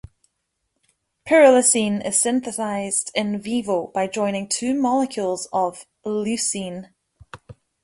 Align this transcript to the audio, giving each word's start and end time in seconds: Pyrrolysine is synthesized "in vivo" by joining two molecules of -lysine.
Pyrrolysine 1.27 2.03
is 2.03 2.19
synthesized 2.19 3.11
"in 3.13 3.39
vivo" 3.39 3.85
by 3.93 4.07
joining 4.07 4.49
two 4.49 4.73
molecules 4.73 5.47
of 5.53 5.85
-lysine. 6.03 6.89